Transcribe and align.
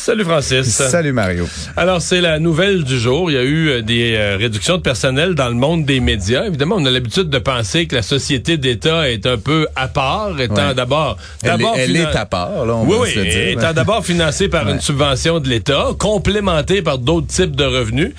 Salut 0.00 0.24
Francis. 0.24 0.66
Salut 0.70 1.12
Mario. 1.12 1.46
Alors 1.76 2.00
c'est 2.00 2.22
la 2.22 2.38
nouvelle 2.38 2.84
du 2.84 2.98
jour. 2.98 3.30
Il 3.30 3.34
y 3.34 3.36
a 3.36 3.42
eu 3.42 3.68
euh, 3.68 3.82
des 3.82 4.14
euh, 4.16 4.36
réductions 4.38 4.78
de 4.78 4.82
personnel 4.82 5.34
dans 5.34 5.48
le 5.48 5.54
monde 5.54 5.84
des 5.84 6.00
médias. 6.00 6.44
Évidemment, 6.46 6.76
on 6.78 6.86
a 6.86 6.90
l'habitude 6.90 7.28
de 7.28 7.38
penser 7.38 7.86
que 7.86 7.96
la 7.96 8.02
société 8.02 8.56
d'État 8.56 9.10
est 9.10 9.26
un 9.26 9.36
peu 9.36 9.66
à 9.76 9.88
part, 9.88 10.40
étant 10.40 10.68
Ouais. 10.68 10.74
d'abord 10.74 11.18
d'abord 11.42 11.74
elle 11.76 11.90
finan- 11.90 12.10
est 12.12 12.16
à 12.16 12.24
part, 12.24 12.64
là, 12.64 12.74
on 12.76 12.84
Oui, 12.86 12.92
va 12.96 13.02
oui, 13.02 13.10
se 13.12 13.18
le 13.18 13.24
dire. 13.26 13.48
étant 13.58 13.72
d'abord 13.74 14.04
financée 14.04 14.48
par 14.48 14.68
une 14.70 14.80
subvention 14.80 15.38
de 15.38 15.48
l'État, 15.48 15.88
complémentée 15.98 16.80
par 16.80 16.96
d'autres 16.98 17.26
types 17.26 17.54
de 17.54 17.64
revenus. 17.64 18.12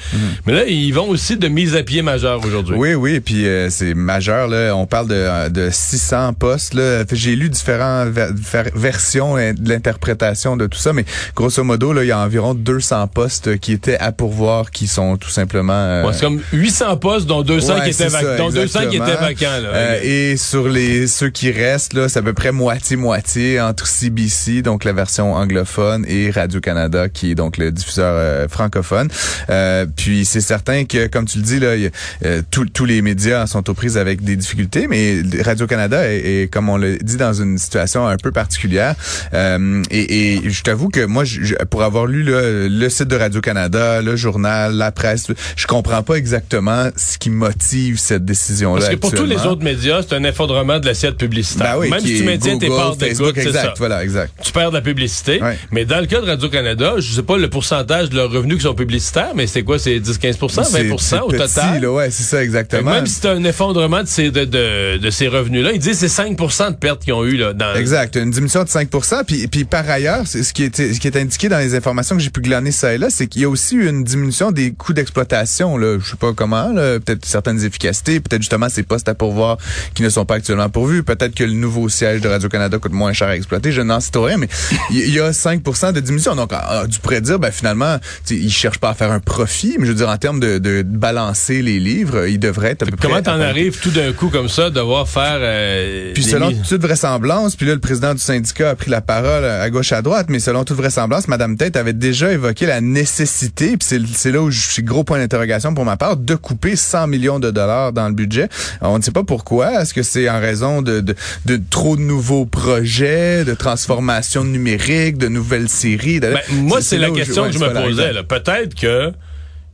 Mais 0.46 0.54
là, 0.54 0.66
ils 0.68 0.92
vont 0.92 1.10
aussi 1.10 1.36
de 1.36 1.48
mise 1.48 1.76
à 1.76 1.82
pied 1.82 2.04
majeure 2.04 2.46
aujourd'hui. 2.46 2.76
Oui, 2.78 2.94
oui, 2.94 3.20
puis 3.22 3.48
euh, 3.48 3.70
c'est 3.72 3.96
majeur. 3.96 4.48
Là. 4.48 4.76
On 4.76 4.86
parle 4.86 5.08
de, 5.08 5.16
euh, 5.16 5.50
de 5.50 5.70
600 5.72 6.34
postes. 6.34 6.76
J'ai 7.12 7.36
lu 7.36 7.50
différentes 7.50 8.10
ver- 8.10 8.30
ver- 8.34 8.70
versions 8.76 9.36
euh, 9.38 9.54
de 9.54 9.68
l'interprétation 9.68 10.56
de 10.58 10.68
tout 10.68 10.78
ça, 10.80 10.94
mais 10.94 11.06
grosso 11.36 11.64
modo, 11.64 11.71
là, 11.78 12.04
il 12.04 12.08
y 12.08 12.12
a 12.12 12.20
environ 12.20 12.54
200 12.54 13.08
postes 13.08 13.58
qui 13.60 13.74
étaient 13.74 13.98
à 13.98 14.12
pourvoir, 14.12 14.72
qui 14.72 14.88
sont 14.88 15.18
tout 15.18 15.30
simplement... 15.30 15.74
euh, 15.74 16.04
Ouais, 16.06 16.14
c'est 16.14 16.22
comme 16.22 16.42
800 16.54 16.98
postes, 16.98 17.28
dont 17.28 17.42
200 17.42 17.74
Ouais, 17.74 17.80
qui 17.82 17.90
étaient, 17.90 17.94
c'est 17.94 18.08
vac- 18.10 18.22
ça, 18.24 18.38
dont 18.38 18.50
200 18.50 18.80
qui 18.82 18.86
étaient 18.88 18.96
exactement. 18.98 19.28
vacants. 19.28 19.62
Là. 19.64 19.70
Euh, 19.74 20.00
et 20.04 20.38
sur 20.38 20.68
les 20.70 21.08
ceux 21.08 21.30
qui 21.30 21.52
restent, 21.52 21.94
là, 21.94 22.10
c'est 22.10 22.20
à 22.20 22.22
peu 22.22 22.34
près 22.34 22.52
moitié-moitié 22.52 23.60
entre 23.62 23.88
CBC, 23.88 24.62
donc 24.62 24.84
la 24.84 24.94
version 24.94 25.34
anglophone, 25.34 26.06
et 26.08 26.32
Radio-Canada, 26.32 27.10
qui 27.10 27.32
est 27.32 27.36
donc 27.36 27.58
le 27.58 27.72
diffuseur 27.72 28.14
euh, 28.16 28.48
francophone. 28.48 29.10
Euh, 29.50 29.86
puis 29.96 30.26
c'est 30.26 30.42
certain 30.42 30.86
que, 30.86 31.08
comme 31.08 31.26
tu 31.26 31.38
le 31.38 31.44
dis, 31.44 31.60
là, 31.60 31.72
a, 31.72 31.90
euh, 32.26 32.42
tous- 32.52 32.66
tous 32.66 32.86
les 32.86 33.02
médias 33.02 33.48
sont 33.48 33.70
aux 33.70 33.74
prises 33.74 33.98
avec 33.98 34.24
des 34.24 34.36
difficultés, 34.36 34.88
mais 34.88 35.22
Radio-Canada 35.44 36.08
est, 36.12 36.44
est, 36.44 36.48
comme 36.54 36.70
on 36.70 36.78
le 36.78 36.98
dit, 36.98 37.18
dans 37.18 37.34
une 37.34 37.58
situation 37.58 38.08
un 38.08 38.18
peu 38.18 38.32
particulière. 38.32 38.96
Euh, 39.34 39.82
et, 39.92 40.36
et 40.46 40.50
je 40.50 40.64
t'avoue 40.64 40.90
que 40.90 41.06
moi, 41.06 41.24
je- 41.24 41.42
je- 41.44 41.56
pour 41.70 41.84
avoir 41.84 42.06
lu 42.06 42.24
le 42.26 42.90
site 42.90 43.08
de 43.08 43.16
Radio-Canada, 43.16 44.02
le 44.02 44.16
journal, 44.16 44.74
la 44.76 44.92
presse, 44.92 45.28
je 45.56 45.68
comprends 45.68 46.04
pas 46.04 46.16
exactement 46.16 46.90
ce 46.96 47.18
qui 47.18 47.30
motive 47.30 48.00
cette 48.00 48.26
décision-là. 48.26 48.80
Parce 48.82 48.90
que 48.94 49.00
pour 49.00 49.14
tous 49.14 49.26
les 49.26 49.46
autres 49.46 49.64
médias, 49.64 50.02
c'est 50.02 50.16
un 50.16 50.24
effondrement 50.24 50.80
de 50.80 50.86
l'assiette 50.86 51.18
publicitaire. 51.18 51.74
Ben 51.76 51.80
oui, 51.80 51.90
Même 51.90 52.00
si 52.00 52.18
tu 52.18 52.24
maintiens 52.24 52.58
tes 52.58 52.68
parts 52.68 52.96
d'écoute, 52.96 53.34
c'est 53.36 53.42
exact, 53.48 53.62
ça. 53.64 53.74
voilà, 53.78 54.04
exact. 54.04 54.34
Tu 54.44 54.52
perds 54.52 54.72
de 54.72 54.76
la 54.78 54.82
publicité. 54.82 55.42
Ouais. 55.42 55.58
Mais 55.72 55.86
dans 55.86 56.00
le 56.00 56.06
cas 56.08 56.22
de 56.22 56.26
Radio-Canada, 56.26 56.96
je 56.98 57.14
sais 57.14 57.24
pas 57.24 57.38
le 57.38 57.50
pourcentage 57.50 58.10
de 58.10 58.16
leurs 58.16 58.32
revenus 58.32 58.58
qui 58.58 58.64
sont 58.64 58.74
publicitaires, 58.76 59.32
mais 59.36 59.48
c'est 59.48 59.64
quoi? 59.64 59.78
C'est 59.80 60.00
10-15% 60.00 60.62
20 60.62 60.64
C'est- 60.64 60.98
c'est 61.00 61.20
au 61.20 61.28
petit, 61.28 61.38
total? 61.38 61.82
là, 61.82 61.92
ouais, 61.92 62.12
c'est 62.12 62.24
ça 62.24 62.44
exactement. 62.44 62.92
même 62.92 63.06
si 63.08 63.20
c'est 63.22 63.30
un 63.30 63.44
effondrement 63.44 64.02
de 64.04 64.08
ces, 64.08 64.32
de, 64.32 64.46
de, 64.46 64.98
de 64.98 65.10
ces 65.10 65.28
revenus-là, 65.28 65.72
ils 65.74 65.80
disent 65.80 66.00
que 66.00 66.08
c'est 66.08 66.24
5% 66.24 66.72
de 66.72 66.76
pertes 66.76 67.04
qu'ils 67.04 67.14
ont 67.14 67.24
eu 67.26 67.38
là, 67.38 67.54
dans 67.54 67.74
Exact, 67.76 68.16
une 68.16 68.32
diminution 68.32 68.64
de 68.64 68.70
5 68.70 68.90
puis, 69.26 69.48
puis 69.48 69.64
par 69.66 69.90
ailleurs, 69.90 70.24
c'est 70.26 70.44
ce 70.44 70.54
qui 70.54 70.64
est 70.64 70.76
ce 70.76 71.00
qui 71.00 71.08
est 71.08 71.18
indiqué 71.18 71.50
dans 71.52 71.60
les 71.60 71.76
informations 71.76 72.16
que 72.16 72.22
j'ai 72.22 72.30
pu 72.30 72.42
glaner 72.42 72.72
ça 72.72 72.94
et 72.94 72.98
là, 72.98 73.10
c'est 73.10 73.28
qu'il 73.28 73.42
y 73.42 73.46
a 73.46 73.50
aussi 73.50 73.76
eu 73.76 73.88
une 73.88 74.04
diminution 74.04 74.52
des 74.52 74.72
coûts 74.72 74.94
d'exploitation 74.94 75.78
là, 75.78 75.98
je 76.00 76.10
sais 76.10 76.18
pas 76.18 76.34
comment, 76.34 76.74
peut-être 76.74 77.26
certaines 77.26 77.64
efficacités, 77.64 78.20
peut-être 78.20 78.42
justement 78.42 78.70
ces 78.70 78.84
postes 78.84 79.10
à 79.10 79.16
pourvoir 79.16 79.58
qui 79.94 80.04
ne 80.04 80.10
sont 80.10 80.26
pas 80.26 80.36
actuellement 80.36 80.70
pourvus, 80.70 81.04
peut-être 81.04 81.36
que 81.36 81.44
le 81.44 81.54
nouveau 81.54 81.90
siège 81.90 82.22
de 82.22 82.28
Radio-Canada 82.28 82.78
coûte 82.80 82.94
moins 82.94 83.14
cher 83.14 83.28
à 83.28 83.36
exploiter, 83.36 83.72
je 83.72 83.82
n'en 83.82 84.00
sais 84.00 84.12
rien, 84.16 84.38
mais 84.38 84.48
il 84.92 85.14
y, 85.14 85.20
a 85.20 85.32
5% 85.32 85.94
de 85.94 86.00
diminution. 86.00 86.36
Donc 86.36 86.52
ah, 86.54 86.84
tu 86.90 87.00
pourrais 87.00 87.22
dire 87.22 87.40
ben 87.40 87.52
finalement, 87.52 87.98
ils 88.30 88.52
cherchent 88.52 88.80
pas 88.80 88.90
à 88.90 88.94
faire 88.94 89.12
un 89.12 89.20
profit, 89.20 89.76
mais 89.78 89.86
je 89.86 89.92
veux 89.92 89.98
dire 89.98 90.10
en 90.10 90.18
termes 90.18 90.40
de, 90.40 90.58
de 90.58 90.84
balancer 90.84 91.62
les 91.62 91.80
livres, 91.80 92.28
ils 92.28 92.40
devraient 92.40 92.72
être 92.72 92.84
à 92.84 92.86
peu 92.86 92.98
Comment 93.02 93.22
t'en 93.22 93.40
arrives 93.40 93.80
tout 93.80 93.92
d'un 93.92 94.14
coup 94.14 94.30
comme 94.30 94.50
ça, 94.50 94.70
devoir 94.70 95.08
faire... 95.08 95.40
euh, 95.42 96.14
puis 96.14 96.24
selon 96.24 96.52
toute 96.68 96.82
vraisemblance, 96.82 97.56
puis 97.56 97.66
là, 97.66 97.74
le 97.74 97.80
président 97.80 98.14
du 98.14 98.22
syndicat 98.22 98.72
a 98.72 98.76
pris 98.76 98.90
la 98.90 99.02
parole 99.02 99.44
à 99.44 99.70
gauche 99.70 99.92
à 99.92 100.02
droite, 100.02 100.28
mais 100.30 100.40
selon 100.40 100.64
toute 100.64 100.78
vraisemblance, 100.78 101.28
Madame 101.28 101.41
Tête 101.58 101.76
avait 101.76 101.94
déjà 101.94 102.32
évoqué 102.32 102.66
la 102.66 102.82
nécessité, 102.82 103.78
puis 103.78 103.88
c'est 104.14 104.32
là 104.32 104.42
où 104.42 104.52
j'ai 104.52 104.82
gros 104.84 105.04
point 105.04 105.18
d'interrogation 105.20 105.74
pour 105.74 105.86
ma 105.86 105.98
part, 105.98 106.18
de 106.18 106.36
couper 106.36 106.76
100 106.76 107.08
millions 107.08 107.40
de 107.40 107.52
dollars 107.52 107.92
dans 107.94 108.08
le 108.08 108.14
budget. 108.14 108.48
On 108.82 108.98
ne 108.98 109.04
sait 109.04 109.12
pas 109.12 109.24
pourquoi. 109.24 109.82
Est-ce 109.82 109.94
que 109.94 110.04
c'est 110.04 110.30
en 110.30 110.40
raison 110.40 110.82
de, 110.82 111.00
de, 111.02 111.16
de 111.46 111.62
trop 111.70 111.96
de 111.98 112.02
nouveaux 112.02 112.46
projets, 112.46 113.44
de 113.46 113.54
transformation 113.54 114.44
numérique, 114.44 115.18
de 115.18 115.28
nouvelles 115.28 115.70
séries? 115.70 116.20
de- 116.20 116.34
Ben, 116.34 116.40
moi, 116.52 116.82
c'est 116.82 116.98
la 116.98 117.10
question 117.12 117.44
ouais, 117.44 117.50
que 117.50 117.56
je 117.56 117.60
me 117.60 117.74
posais. 117.74 118.12
Peut-être 118.24 118.76
que 118.76 119.12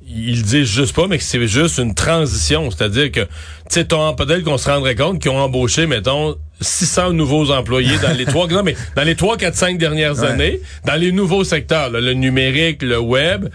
ils 0.09 0.41
disent 0.41 0.67
juste 0.69 0.95
pas, 0.95 1.07
mais 1.07 1.17
que 1.17 1.23
c'est 1.23 1.45
juste 1.47 1.79
une 1.79 1.93
transition. 1.93 2.71
C'est-à-dire 2.71 3.11
que, 3.11 3.27
tu 3.69 3.79
sais, 3.79 3.85
peut-être 3.85 4.43
qu'on 4.43 4.57
se 4.57 4.69
rendrait 4.69 4.95
compte 4.95 5.19
qu'ils 5.21 5.31
ont 5.31 5.37
embauché, 5.39 5.87
mettons, 5.87 6.35
600 6.61 7.13
nouveaux 7.13 7.51
employés 7.51 7.97
dans 7.99 8.15
les 8.15 8.25
trois, 8.25 8.47
non, 8.49 8.63
mais 8.63 8.75
dans 8.95 9.03
les 9.03 9.15
trois, 9.15 9.37
quatre, 9.37 9.55
cinq 9.55 9.77
dernières 9.77 10.19
Ouais. 10.21 10.27
années, 10.27 10.59
dans 10.85 10.95
les 10.95 11.11
nouveaux 11.11 11.43
secteurs, 11.43 11.89
là, 11.89 11.99
le 12.01 12.13
numérique, 12.13 12.81
le 12.81 12.99
web. 12.99 13.49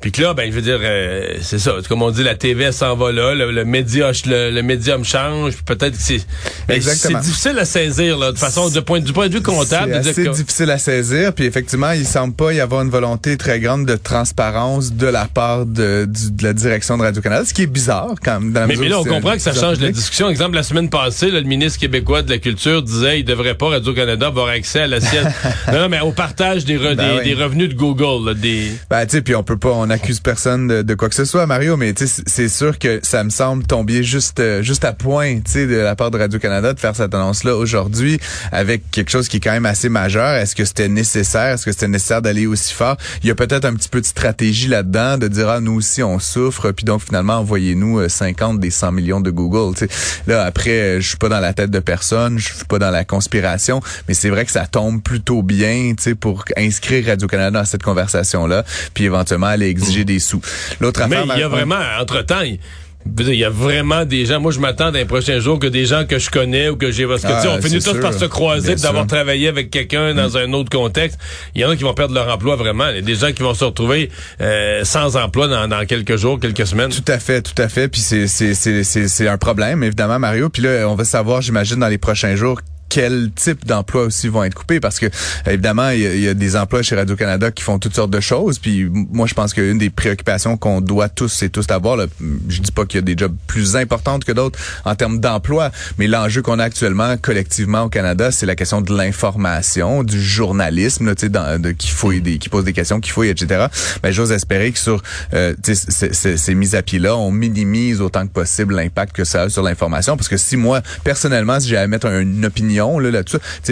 Puis 0.00 0.12
que 0.12 0.22
là, 0.22 0.32
ben, 0.32 0.48
je 0.48 0.54
veux 0.54 0.62
dire, 0.62 0.78
euh, 0.80 1.34
c'est 1.42 1.58
ça. 1.58 1.72
Comme 1.88 2.02
on 2.02 2.10
dit, 2.12 2.22
la 2.22 2.36
TV 2.36 2.70
s'en 2.70 2.94
va 2.96 3.10
là, 3.10 3.34
le, 3.34 3.50
le 3.50 3.64
média, 3.64 4.12
le, 4.26 4.50
le 4.50 4.62
médium 4.62 5.04
change. 5.04 5.54
puis 5.54 5.64
Peut-être 5.76 5.96
que 5.96 6.02
c'est, 6.02 6.20
ben, 6.68 6.80
c'est 6.80 7.18
difficile 7.20 7.58
à 7.58 7.64
saisir 7.64 8.16
là, 8.16 8.30
de 8.30 8.38
façon, 8.38 8.68
de 8.68 8.78
point, 8.80 9.00
du 9.00 9.12
point 9.12 9.28
de 9.28 9.34
vue 9.34 9.42
comptable, 9.42 10.00
C'est 10.04 10.22
que- 10.24 10.28
difficile 10.30 10.70
à 10.70 10.78
saisir, 10.78 11.32
puis 11.32 11.46
effectivement, 11.46 11.90
il 11.90 12.06
semble 12.06 12.34
pas 12.34 12.52
y 12.52 12.60
avoir 12.60 12.82
une 12.82 12.90
volonté 12.90 13.36
très 13.36 13.58
grande 13.58 13.86
de 13.86 13.96
transparence 13.96 14.92
de 14.92 15.06
la 15.06 15.24
part 15.26 15.66
de, 15.66 16.04
du- 16.08 16.30
de 16.30 16.44
la 16.44 16.52
direction 16.52 16.96
de 16.96 17.02
Radio-Canada, 17.02 17.44
ce 17.44 17.52
qui 17.52 17.62
est 17.62 17.66
bizarre 17.66 18.14
quand 18.24 18.38
même. 18.40 18.52
Dans 18.52 18.60
la 18.60 18.66
Mais, 18.68 18.76
mais 18.76 18.88
là, 18.88 19.00
on 19.00 19.04
comprend 19.04 19.32
que 19.32 19.38
ça 19.40 19.52
change 19.52 19.80
la 19.80 19.90
discussion. 19.90 20.28
Exemple, 20.30 20.54
la 20.54 20.62
semaine 20.62 20.90
passée, 20.90 21.30
là, 21.30 21.40
le 21.40 21.46
ministre 21.46 21.80
québécois 21.80 22.22
de 22.22 22.30
la 22.30 22.38
Culture 22.38 22.82
disait 22.82 23.20
il 23.20 23.24
devrait 23.24 23.54
pas 23.56 23.68
Radio-Canada 23.70 24.26
avoir 24.28 24.48
accès 24.48 24.80
à 24.82 24.86
l'assiette. 24.86 25.26
non, 25.72 25.80
non, 25.80 25.88
mais 25.88 26.00
au 26.00 26.12
partage 26.12 26.64
des, 26.64 26.76
re- 26.78 26.94
Ben 26.94 27.14
des, 27.14 27.18
oui. 27.18 27.24
des 27.24 27.42
revenus 27.42 27.68
de 27.68 27.74
Google. 27.74 28.28
là, 28.28 28.34
des... 28.34 28.70
Ben, 28.90 29.04
tu 29.06 29.16
sais, 29.16 29.22
puis 29.22 29.34
on 29.34 29.42
peut 29.42 29.56
pas, 29.58 29.70
on 29.70 29.87
accuse 29.90 30.20
personne 30.20 30.68
de, 30.68 30.82
de 30.82 30.94
quoi 30.94 31.08
que 31.08 31.14
ce 31.14 31.24
soit, 31.24 31.46
Mario, 31.46 31.76
mais 31.76 31.94
c'est- 31.96 32.48
sûr 32.48 32.78
que 32.78 33.00
ça 33.02 33.24
me 33.24 33.30
semble 33.30 33.64
tomber 33.64 34.02
juste, 34.02 34.40
euh, 34.40 34.62
juste 34.62 34.84
à 34.84 34.92
point, 34.92 35.36
de 35.54 35.76
la 35.76 35.94
part 35.96 36.10
de 36.10 36.18
Radio-Canada 36.18 36.72
de 36.72 36.80
faire 36.80 36.96
cette 36.96 37.14
annonce-là 37.14 37.54
aujourd'hui 37.56 38.18
avec 38.52 38.90
quelque 38.90 39.10
chose 39.10 39.28
qui 39.28 39.36
est 39.36 39.40
quand 39.40 39.52
même 39.52 39.66
assez 39.66 39.88
majeur. 39.88 40.34
Est-ce 40.34 40.54
que 40.56 40.64
c'était 40.64 40.88
nécessaire? 40.88 41.54
Est-ce 41.54 41.64
que 41.66 41.72
c'était 41.72 41.88
nécessaire 41.88 42.22
d'aller 42.22 42.46
aussi 42.46 42.72
fort? 42.72 42.96
Il 43.22 43.28
y 43.28 43.30
a 43.30 43.34
peut-être 43.34 43.64
un 43.66 43.74
petit 43.74 43.88
peu 43.88 44.00
de 44.00 44.06
stratégie 44.06 44.68
là-dedans, 44.68 45.18
de 45.18 45.28
dire, 45.28 45.48
ah, 45.50 45.60
nous 45.60 45.74
aussi, 45.74 46.02
on 46.02 46.18
souffre, 46.18 46.70
puis 46.72 46.84
donc, 46.84 47.02
finalement, 47.04 47.34
envoyez-nous 47.34 48.00
euh, 48.00 48.08
50 48.08 48.60
des 48.60 48.70
100 48.70 48.92
millions 48.92 49.20
de 49.20 49.30
Google, 49.30 49.74
tu 49.76 49.86
sais. 49.86 50.22
Là, 50.26 50.44
après, 50.44 50.70
euh, 50.70 51.00
je 51.00 51.08
suis 51.08 51.18
pas 51.18 51.28
dans 51.28 51.40
la 51.40 51.52
tête 51.52 51.70
de 51.70 51.80
personne, 51.80 52.38
je 52.38 52.54
suis 52.54 52.64
pas 52.64 52.78
dans 52.78 52.90
la 52.90 53.04
conspiration, 53.04 53.80
mais 54.08 54.14
c'est 54.14 54.30
vrai 54.30 54.44
que 54.46 54.52
ça 54.52 54.66
tombe 54.66 55.02
plutôt 55.02 55.42
bien, 55.42 55.92
pour 56.20 56.44
inscrire 56.56 57.06
Radio-Canada 57.06 57.60
dans 57.60 57.64
cette 57.64 57.82
conversation-là, 57.82 58.64
puis 58.94 59.04
éventuellement 59.04 59.46
aller 59.48 59.68
exiger 59.78 60.04
des 60.04 60.18
sous. 60.18 60.40
L'autre 60.80 61.00
Mais 61.08 61.16
affaire... 61.16 61.34
il 61.36 61.40
y 61.40 61.42
a 61.42 61.48
vraiment, 61.48 61.78
entre-temps, 62.00 62.42
il 62.42 63.34
y 63.34 63.44
a 63.44 63.50
vraiment 63.50 64.04
des 64.04 64.26
gens. 64.26 64.40
Moi, 64.40 64.52
je 64.52 64.60
m'attends 64.60 64.90
dans 64.92 64.98
les 64.98 65.04
prochains 65.04 65.38
jours 65.40 65.58
que 65.58 65.66
des 65.66 65.86
gens 65.86 66.04
que 66.04 66.18
je 66.18 66.28
connais 66.30 66.68
ou 66.68 66.76
que 66.76 66.90
j'ai. 66.90 67.06
Parce 67.06 67.22
que, 67.22 67.28
tu 67.28 67.40
sais, 67.40 67.48
Ah, 67.48 67.56
on 67.58 67.62
finit 67.62 67.78
tous 67.78 67.92
sûr. 67.92 68.00
par 68.00 68.12
se 68.12 68.24
croiser, 68.26 68.74
d'avoir. 68.74 69.04
Mm. 69.04 69.08
travaillé 69.08 69.48
avec 69.48 69.70
quelqu'un 69.70 70.14
dans 70.14 70.36
un 70.36 70.52
autre 70.52 70.68
contexte. 70.70 71.18
Il 71.54 71.62
y 71.62 71.64
en 71.64 71.70
a 71.70 71.76
qui 71.76 71.84
vont 71.84 71.94
perdre 71.94 72.14
leur 72.14 72.28
emploi 72.28 72.56
vraiment. 72.56 72.88
Il 72.90 72.96
y 72.96 72.98
a 72.98 73.02
des 73.02 73.14
gens 73.14 73.32
qui 73.32 73.42
vont 73.42 73.54
se 73.54 73.64
retrouver 73.64 74.10
euh, 74.40 74.84
sans 74.84 75.16
emploi 75.16 75.48
dans, 75.48 75.66
dans 75.68 75.86
quelques 75.86 76.16
jours, 76.16 76.38
quelques 76.38 76.66
semaines. 76.66 76.90
Tout 76.90 77.10
à 77.10 77.18
fait, 77.18 77.40
tout 77.40 77.60
à 77.62 77.68
fait. 77.68 77.88
Puis 77.88 78.00
c'est 78.00 78.26
c'est 78.26 78.54
c'est 78.54 78.84
c'est 78.84 79.08
c'est 79.08 79.28
un 79.28 79.38
problème 79.38 79.82
évidemment 79.82 80.18
Mario. 80.18 80.50
Puis 80.50 80.62
là 80.62 80.86
on 80.88 80.94
va 80.94 81.04
savoir, 81.04 81.40
j'imagine 81.40 81.76
dans 81.76 81.88
les 81.88 81.98
prochains 81.98 82.36
jours 82.36 82.60
quel 82.88 83.30
type 83.34 83.66
d'emplois 83.66 84.02
aussi 84.04 84.28
vont 84.28 84.44
être 84.44 84.54
coupés. 84.54 84.80
Parce 84.80 84.98
que 84.98 85.06
évidemment 85.46 85.90
il 85.90 86.20
y, 86.20 86.28
a, 86.28 86.34
des 86.34 86.56
emplois 86.56 86.82
chez 86.82 86.94
Radio 86.96 87.16
Canada 87.16 87.50
qui 87.50 87.62
font 87.62 87.78
toutes 87.78 87.94
sortes 87.94 88.10
de 88.10 88.20
choses. 88.20 88.58
Puis 88.58 88.88
moi 88.90 89.26
je 89.26 89.34
pense 89.34 89.52
qu'une 89.54 89.78
des 89.78 89.90
préoccupations 89.90 90.56
qu'on 90.56 90.80
doit 90.80 91.08
tous 91.08 91.42
et 91.42 91.48
tous 91.50 91.66
avoir 91.70 91.96
là, 91.96 92.06
je 92.48 92.60
dis 92.60 92.72
pas 92.72 92.84
qu'il 92.86 92.98
y 92.98 93.02
a 93.02 93.02
des 93.02 93.16
jobs 93.16 93.34
plus 93.46 93.76
importantes 93.76 94.24
que 94.24 94.32
d'autres 94.32 94.58
en 94.84 94.94
termes 94.94 95.20
d'emploi 95.20 95.70
mais 95.98 96.06
l'enjeu 96.06 96.42
qu'on 96.42 96.58
a 96.58 96.64
actuellement 96.64 97.16
collectivement 97.16 97.82
au 97.82 97.88
Canada 97.88 98.30
c'est 98.30 98.46
la 98.46 98.54
question 98.56 98.80
de 98.80 98.96
l'information 98.96 100.02
du 100.04 100.20
journalisme 100.22 101.06
là, 101.06 101.14
dans- 101.28 101.60
de, 101.60 101.72
qui 101.72 101.88
fouille 101.88 102.20
des 102.20 102.38
qui 102.38 102.48
pose 102.48 102.64
des 102.64 102.72
questions 102.72 103.00
qui 103.00 103.10
fouille 103.10 103.28
etc 103.28 103.66
ben 104.02 104.10
j'ose 104.12 104.32
espérer 104.32 104.72
que 104.72 104.78
sur 104.78 105.02
euh, 105.34 105.54
ces- 105.62 106.54
mises 106.54 106.74
à 106.74 106.82
pied 106.82 106.98
là 106.98 107.16
on 107.16 107.30
minimise 107.30 108.00
autant 108.00 108.26
que 108.26 108.32
possible 108.32 108.74
l'impact 108.74 109.14
que 109.14 109.24
ça 109.24 109.42
a 109.42 109.48
sur 109.48 109.62
l'information. 109.62 110.16
Parce 110.16 110.28
que 110.28 110.36
si 110.36 110.56
moi 110.56 110.80
personnellement 111.04 111.58
si 111.60 111.68
j'ai 111.68 111.76
à 111.76 111.86
mettre 111.86 112.06
un- 112.06 112.20
une 112.20 112.44
opinion 112.46 112.77
là 112.78 113.22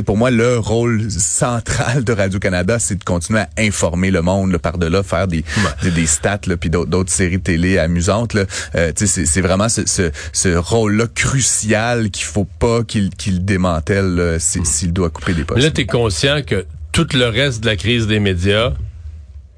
pour 0.05 0.17
moi 0.17 0.31
le 0.31 0.59
rôle 0.59 1.11
central 1.11 2.05
de 2.05 2.13
Radio 2.13 2.39
Canada 2.39 2.79
c'est 2.79 2.97
de 2.99 3.05
continuer 3.05 3.41
à 3.41 3.49
informer 3.59 4.11
le 4.11 4.23
monde 4.23 4.53
là, 4.53 4.59
par 4.59 4.79
delà 4.79 5.03
faire 5.03 5.27
des 5.29 5.45
des, 5.83 5.91
des 5.91 6.07
stats 6.07 6.41
là 6.47 6.57
puis 6.57 6.71
d'autres 6.71 7.11
séries 7.13 7.39
de 7.39 7.43
télé 7.43 7.79
amusantes 7.79 8.35
là. 8.35 8.45
Euh, 8.75 8.93
c'est 8.97 9.41
vraiment 9.41 9.69
ce 9.69 9.87
ce, 9.87 10.11
ce 10.33 10.49
rôle 10.57 10.97
là 10.97 11.07
crucial 11.15 12.11
qu'il 12.11 12.25
faut 12.25 12.45
pas 12.59 12.83
qu'il 12.85 13.11
qu'il 13.11 13.45
démantèle 13.45 14.37
si- 14.39 14.65
s'il 14.65 14.93
doit 14.93 15.11
couper 15.11 15.33
des 15.35 15.45
postes 15.45 15.63
Là, 15.63 15.71
tu 15.71 15.83
es 15.83 15.87
conscient 15.87 16.43
que 16.43 16.67
tout 16.93 17.07
le 17.15 17.27
reste 17.27 17.61
de 17.63 17.67
la 17.67 17.77
crise 17.77 18.07
des 18.07 18.21
médias, 18.21 18.73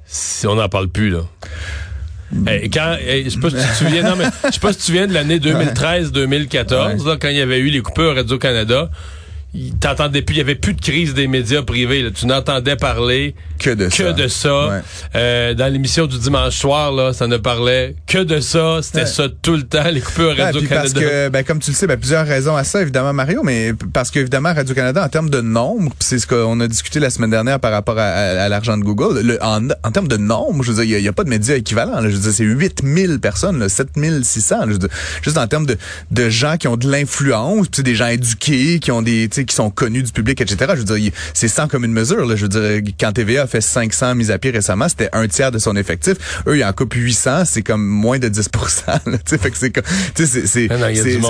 si 0.06 0.46
on 0.46 0.56
n'en 0.56 0.68
parle 0.68 0.88
plus, 0.88 1.10
là. 1.10 1.20
Eh, 2.50 2.68
quand, 2.68 2.96
eh, 3.00 3.24
je 3.24 3.30
sais 3.30 3.38
pas 3.38 3.48
si 3.50 3.56
tu 3.56 3.62
te 3.62 3.74
souviens, 3.74 4.02
non, 4.02 4.16
mais 4.16 4.24
je 4.46 4.52
sais 4.54 4.60
pas 4.60 4.72
si 4.72 4.78
tu 4.78 4.80
te 4.80 4.86
souviens 4.86 5.06
de 5.06 5.14
l'année 5.14 5.38
2013-2014, 5.38 7.06
là, 7.06 7.16
quand 7.20 7.28
il 7.28 7.36
y 7.36 7.40
avait 7.40 7.58
eu 7.58 7.68
les 7.70 7.80
coupures 7.80 8.14
Radio-Canada. 8.14 8.90
Il 9.54 9.72
t'entendait 9.78 10.20
plus, 10.20 10.34
il 10.34 10.38
y 10.38 10.42
avait 10.42 10.54
plus 10.54 10.74
de 10.74 10.80
crise 10.80 11.14
des 11.14 11.26
médias 11.26 11.62
privés. 11.62 12.02
là. 12.02 12.10
Tu 12.10 12.26
n'entendais 12.26 12.76
parler 12.76 13.34
Que 13.58 13.70
de 13.70 13.86
que 13.86 13.94
ça. 13.94 14.12
de 14.12 14.28
ça. 14.28 14.68
Ouais. 14.68 14.80
Euh, 15.16 15.54
dans 15.54 15.72
l'émission 15.72 16.06
du 16.06 16.18
dimanche 16.18 16.54
soir, 16.54 16.92
là, 16.92 17.14
ça 17.14 17.26
ne 17.26 17.38
parlait 17.38 17.96
que 18.06 18.18
de 18.18 18.40
ça. 18.40 18.80
C'était 18.82 19.00
Ouais. 19.00 19.06
ça 19.06 19.24
tout 19.40 19.54
le 19.56 19.62
temps, 19.62 19.88
les 19.90 20.02
coupures 20.02 20.34
Ouais, 20.38 20.52
puis 20.52 20.66
parce 20.66 20.92
que, 20.92 21.30
ben, 21.30 21.42
comme 21.44 21.60
tu 21.60 21.70
le 21.70 21.76
sais, 21.76 21.86
ben, 21.86 21.98
plusieurs 21.98 22.26
raisons 22.26 22.54
à 22.56 22.64
ça, 22.64 22.82
évidemment, 22.82 23.14
Mario, 23.14 23.42
mais 23.42 23.72
parce 23.94 24.10
qu'évidemment, 24.10 24.52
Radio-Canada, 24.52 25.02
en 25.04 25.08
termes 25.08 25.30
de 25.30 25.40
nombre, 25.40 25.92
c'est 25.98 26.18
ce 26.18 26.26
qu'on 26.26 26.60
a 26.60 26.68
discuté 26.68 27.00
la 27.00 27.08
semaine 27.08 27.30
dernière 27.30 27.58
par 27.58 27.72
rapport 27.72 27.98
à, 27.98 28.02
à- 28.04 28.42
à 28.44 28.48
l'argent 28.50 28.76
de 28.76 28.84
Google, 28.84 29.20
le, 29.22 29.42
en, 29.42 29.66
en 29.82 29.90
termes 29.90 30.08
de 30.08 30.18
nombre, 30.18 30.62
je 30.62 30.72
veux 30.72 30.84
dire, 30.84 30.98
il 30.98 31.02
n'y 31.02 31.08
a, 31.08 31.12
pas 31.14 31.24
de 31.24 31.30
médias 31.30 31.56
équivalents. 31.56 32.00
là. 32.00 32.10
je 32.10 32.16
veux 32.16 32.22
dire, 32.22 32.32
c'est 32.32 32.44
8000 32.44 33.18
personnes, 33.18 33.58
là, 33.58 33.68
7600. 33.70 34.56
là. 34.58 34.64
je 34.66 34.72
veux 34.72 34.78
dire, 34.78 34.88
juste 35.22 35.38
en 35.38 35.46
termes 35.46 35.66
de, 35.66 35.76
de 36.10 36.28
gens 36.28 36.56
qui 36.58 36.68
ont 36.68 36.76
de 36.76 36.88
l'influence, 36.90 37.68
puis 37.68 37.82
des 37.82 37.94
gens 37.94 38.08
éduqués, 38.08 38.78
qui 38.78 38.90
ont 38.92 39.00
des, 39.02 39.28
qui 39.44 39.54
sont 39.54 39.70
connus 39.70 40.02
du 40.02 40.12
public, 40.12 40.40
etc. 40.40 40.72
Je 40.74 40.80
veux 40.80 40.98
dire, 40.98 41.12
c'est 41.34 41.48
sans 41.48 41.68
commune 41.68 41.92
mesure. 41.92 42.26
Là. 42.26 42.36
Je 42.36 42.46
veux 42.46 42.48
dire, 42.48 42.92
quand 42.98 43.12
TVA 43.12 43.42
a 43.42 43.46
fait 43.46 43.60
500 43.60 44.14
mises 44.14 44.30
à 44.30 44.38
pied 44.38 44.50
récemment, 44.50 44.88
c'était 44.88 45.10
un 45.12 45.26
tiers 45.28 45.50
de 45.50 45.58
son 45.58 45.76
effectif. 45.76 46.16
Eux, 46.46 46.58
ils 46.58 46.64
en 46.64 46.72
coupent 46.72 46.94
800, 46.94 47.44
c'est 47.44 47.62
comme 47.62 47.84
moins 47.86 48.18
de 48.18 48.28
10 48.28 48.48
là, 48.86 48.98
tu 49.04 49.18
sais, 49.26 49.38
fait 49.38 49.50
que 49.50 49.56
c'est 49.56 49.72
c'est, 50.26 50.68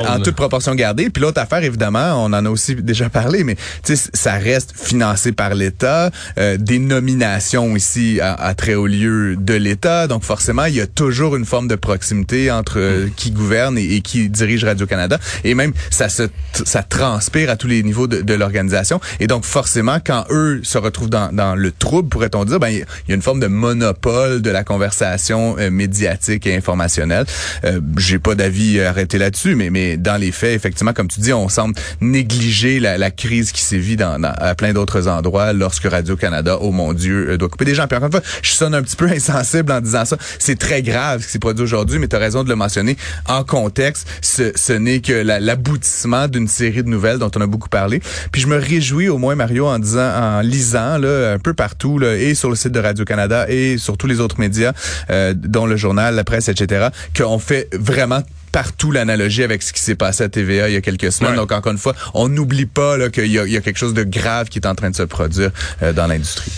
Ah 0.05 0.17
en 0.17 0.21
toute 0.21 0.35
proportion 0.35 0.75
gardée. 0.75 1.11
Puis 1.11 1.23
l'autre 1.23 1.41
affaire, 1.41 1.63
évidemment, 1.63 2.25
on 2.25 2.33
en 2.33 2.45
a 2.45 2.51
aussi 2.51 2.75
déjà 2.75 3.09
parlé, 3.09 3.45
mais 3.45 3.57
tu 3.85 3.97
sais, 3.97 4.11
ça 4.13 4.35
reste 4.35 4.73
financé 4.77 5.33
par 5.33 5.55
l'État, 5.55 6.11
euh, 6.39 6.57
des 6.57 6.79
nominations 6.79 7.77
ici 7.77 8.21
à, 8.21 8.35
à 8.35 8.55
très 8.55 8.75
haut 8.75 8.87
lieu 8.87 9.37
de 9.37 9.55
l'État. 9.55 10.07
Donc 10.07 10.25
forcément, 10.25 10.65
il 10.65 10.75
y 10.75 10.81
a 10.81 10.87
toujours 10.87 11.37
une 11.37 11.45
forme 11.45 11.69
de 11.69 11.77
proximité 11.77 12.51
entre 12.51 12.79
euh, 12.79 13.09
qui 13.17 13.31
gouverne 13.31 13.79
et, 13.79 13.97
et 13.97 14.01
qui 14.01 14.29
dirige 14.29 14.65
Radio-Canada. 14.65 15.19
Et 15.45 15.55
même, 15.55 15.73
ça 15.91 16.09
se 16.09 16.29
ça 16.65 16.83
transpire 16.83 17.51
à 17.51 17.57
tous 17.57 17.69
les 17.69 17.83
niveaux 17.83 17.98
de, 18.07 18.21
de 18.21 18.35
l'organisation. 18.35 19.01
Et 19.21 19.27
donc 19.27 19.45
forcément, 19.45 19.99
quand 20.05 20.25
eux 20.31 20.61
se 20.63 20.79
retrouvent 20.79 21.11
dans, 21.11 21.35
dans 21.35 21.55
le 21.55 21.73
trouble, 21.73 22.09
pourrait-on 22.09 22.45
dire, 22.45 22.61
ben 22.61 22.69
il 22.69 22.79
y 22.79 22.83
a- 22.83 23.15
une 23.15 23.23
forme 23.23 23.41
de 23.41 23.47
monopole 23.47 24.41
de 24.43 24.51
la 24.51 24.65
conversation 24.65 25.57
euh, 25.59 25.71
médiatique 25.71 26.47
et 26.47 26.55
informationnelle. 26.57 27.27
Euh, 27.65 27.81
J'ai 27.97 28.19
pas 28.19 28.35
d'avis 28.35 28.81
arrêté 28.81 29.19
là-dessus, 29.19 29.55
mais 29.55 29.71
mais 29.71 29.97
dans 29.97 30.17
les 30.17 30.33
faits, 30.33 30.55
effectivement, 30.55 30.93
comme 30.93 31.09
tu 31.09 31.21
dis, 31.21 31.33
on 31.33 31.49
semble 31.49 31.75
négliger 32.01 32.81
la, 32.81 32.99
la 32.99 33.11
crise 33.11 33.53
qui 33.53 33.63
sévit 33.63 33.97
dans, 33.97 34.19
dans- 34.19 34.35
à 34.37 34.55
plein 34.55 34.73
d'autres 34.73 35.09
endroits 35.09 35.53
lorsque 35.53 35.85
Radio 35.85 36.17
Canada, 36.17 36.59
oh 36.61 36.71
mon 36.71 36.93
Dieu, 36.93 37.31
euh, 37.31 37.37
doit 37.39 37.49
couper 37.49 37.65
des 37.65 37.75
gens. 37.75 37.87
Puis 37.87 37.97
encore 37.97 38.07
une 38.09 38.13
fois, 38.13 38.23
je 38.43 38.51
sonne 38.53 38.75
un 38.75 38.83
petit 38.83 38.97
peu 38.97 39.07
insensible 39.11 39.73
en 39.73 39.81
disant 39.81 40.05
ça. 40.05 40.17
C'est 40.39 40.59
très 40.59 40.83
grave 40.83 41.21
ce 41.23 41.27
qui 41.27 41.33
s'est 41.33 41.39
produit 41.39 41.63
aujourd'hui, 41.65 41.99
mais 41.99 42.09
tu 42.09 42.17
as 42.17 42.19
raison 42.19 42.45
de 42.45 42.49
le 42.49 42.57
mentionner 42.57 42.97
en 43.27 43.45
contexte. 43.45 44.07
Ce, 44.23 44.53
ce 44.55 44.73
n'est 44.73 45.01
que 45.01 45.13
la- 45.13 45.41
l'aboutissement 45.41 46.29
d'une 46.29 46.49
série 46.49 46.83
de 46.83 46.89
nouvelles 46.89 47.19
dont 47.19 47.31
on 47.37 47.41
a 47.41 47.47
beaucoup 47.47 47.69
parlé. 47.69 47.88
Puis 48.33 48.43
je 48.43 48.47
me 48.47 48.57
réjouis 48.57 49.09
au 49.09 49.19
moins 49.19 49.35
Mario 49.35 49.67
en 49.67 49.79
disant, 49.79 50.11
en 50.15 50.41
lisant 50.41 50.99
là 50.99 51.33
un 51.33 51.39
peu 51.39 51.55
partout 51.55 51.99
là, 51.99 52.17
et 52.17 52.35
sur 52.35 52.51
le 52.51 52.57
site 52.57 52.73
de 52.73 52.81
Radio 52.81 53.05
Canada 53.05 53.47
et 53.49 53.79
sur 53.79 53.97
tous 53.97 54.07
les 54.07 54.21
autres 54.21 54.39
médias, 54.39 54.73
euh, 55.11 55.35
dont 55.35 55.67
le 55.67 55.77
journal, 55.77 56.15
la 56.15 56.25
presse, 56.25 56.49
etc., 56.49 56.89
qu'on 57.17 57.39
fait 57.39 57.69
vraiment 57.73 58.23
partout 58.53 58.91
l'analogie 58.91 59.43
avec 59.43 59.63
ce 59.63 59.73
qui 59.73 59.81
s'est 59.81 59.95
passé 59.95 60.25
à 60.25 60.29
TVA 60.29 60.69
il 60.69 60.75
y 60.75 60.77
a 60.77 60.81
quelques 60.81 61.13
semaines. 61.13 61.33
Ouais. 61.33 61.37
Donc 61.39 61.53
encore 61.53 61.73
une 61.73 61.79
fois, 61.79 61.95
on 62.15 62.29
n'oublie 62.29 62.67
pas 62.67 63.09
qu'il 63.11 63.27
y 63.27 63.33
y 63.33 63.57
a 63.57 63.61
quelque 63.61 63.79
chose 63.79 63.95
de 63.95 64.05
grave 64.05 64.49
qui 64.49 64.59
est 64.59 64.67
en 64.67 64.75
train 64.75 64.91
de 64.91 64.97
se 64.97 65.03
produire 65.03 65.51
euh, 65.83 65.93
dans 65.93 66.07
l'industrie. 66.07 66.53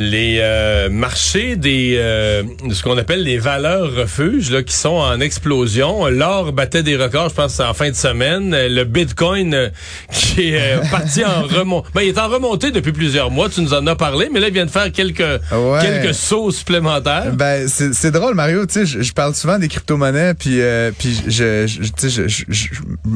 Les 0.00 0.38
euh, 0.40 0.88
marchés 0.90 1.54
des 1.54 1.96
euh, 1.98 2.42
ce 2.72 2.82
qu'on 2.82 2.98
appelle 2.98 3.22
les 3.22 3.38
valeurs 3.38 3.94
refuges 3.94 4.50
là 4.50 4.62
qui 4.64 4.74
sont 4.74 4.88
en 4.96 5.20
explosion. 5.20 6.08
L'or 6.08 6.52
battait 6.52 6.82
des 6.82 6.96
records, 6.96 7.28
je 7.28 7.34
pense 7.34 7.60
en 7.60 7.72
fin 7.74 7.90
de 7.90 7.94
semaine. 7.94 8.50
Le 8.50 8.82
Bitcoin 8.84 9.54
euh, 9.54 9.68
qui 10.12 10.48
est 10.50 10.60
euh, 10.60 10.80
parti 10.90 11.24
en 11.24 11.42
remontée. 11.46 11.88
Ben, 11.94 12.02
il 12.02 12.08
est 12.08 12.18
en 12.18 12.28
remontée 12.28 12.72
depuis 12.72 12.90
plusieurs 12.92 13.30
mois. 13.30 13.48
Tu 13.48 13.60
nous 13.60 13.72
en 13.72 13.86
as 13.86 13.94
parlé, 13.94 14.28
mais 14.32 14.40
là 14.40 14.48
il 14.48 14.54
vient 14.54 14.66
de 14.66 14.70
faire 14.70 14.90
quelques 14.90 15.20
Ouais. 15.52 15.78
quelques 15.80 16.14
sauts 16.14 16.50
supplémentaires. 16.50 17.32
Ben 17.32 17.68
c'est 17.68 18.10
drôle 18.10 18.34
Mario, 18.34 18.66
tu 18.66 18.72
sais, 18.74 18.86
je, 18.86 19.02
je 19.02 19.12
parle 19.12 19.34
souvent 19.34 19.58
des 19.58 19.68
crypto-monnaies 19.68 20.34
puis 20.34 20.60
euh, 20.60 20.90
puis 20.98 21.16
je 21.28 21.66
je, 21.66 21.82
tu 21.82 22.10
sais, 22.10 22.10
je, 22.28 22.44
je, 22.48 22.68